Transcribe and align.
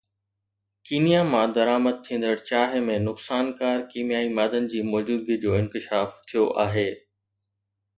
Kenya 0.89 1.19
مان 1.33 1.47
درآمد 1.57 1.99
ٿيندڙ 2.07 2.33
چانهه 2.49 2.81
۾ 2.87 2.97
نقصانڪار 3.05 3.87
ڪيميائي 3.93 4.35
مادن 4.41 4.69
جي 4.75 4.85
موجودگي 4.91 5.41
جو 5.47 5.57
انڪشاف 5.63 6.21
ٿيو 6.33 6.53
آهي 6.69 6.89